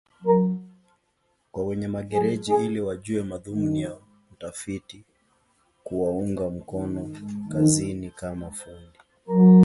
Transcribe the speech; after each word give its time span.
kwa 1.51 1.65
wenye 1.65 1.87
magereji 1.87 2.53
ili 2.65 2.81
wajue 2.81 3.23
madhumuni 3.23 3.81
ya 3.81 3.97
mtafiti 4.33 5.03
kuwaunga 5.83 6.49
mkono 6.49 7.09
kazini 7.51 8.09
kama 8.09 8.51
fundi 8.51 8.99